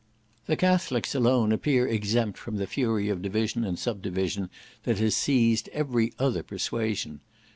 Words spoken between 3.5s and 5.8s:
and sub division that has seized